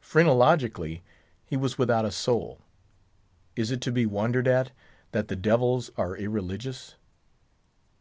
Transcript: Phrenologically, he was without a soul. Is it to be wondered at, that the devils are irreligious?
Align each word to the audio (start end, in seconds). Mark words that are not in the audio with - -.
Phrenologically, 0.00 1.04
he 1.44 1.56
was 1.56 1.78
without 1.78 2.04
a 2.04 2.10
soul. 2.10 2.58
Is 3.54 3.70
it 3.70 3.80
to 3.82 3.92
be 3.92 4.04
wondered 4.04 4.48
at, 4.48 4.72
that 5.12 5.28
the 5.28 5.36
devils 5.36 5.92
are 5.96 6.16
irreligious? 6.16 6.96